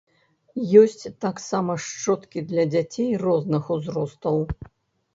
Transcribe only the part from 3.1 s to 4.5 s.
розных узростаў.